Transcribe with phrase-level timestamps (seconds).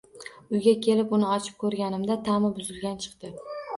[0.55, 3.33] Uyga kelib uni ochib ko‘rganimda ta’mi buzilgan chiqdi.